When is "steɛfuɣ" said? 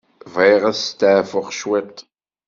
0.79-1.47